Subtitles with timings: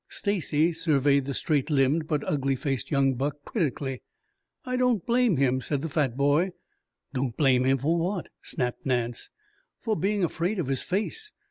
[0.09, 4.01] Stacy surveyed the straight limbed but ugly faced young buck critically.
[4.65, 6.53] "I don't blame him," said the fat boy.
[7.13, 9.29] "Don't blame him for what?" snapped Nance.
[9.79, 11.31] "For being afraid of his face.